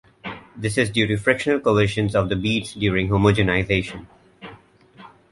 This 0.55 0.79
is 0.79 0.89
due 0.89 1.05
to 1.05 1.15
frictional 1.17 1.59
collisions 1.59 2.15
of 2.15 2.27
the 2.27 2.35
beads 2.35 2.73
during 2.73 3.09
homogenization. 3.09 4.07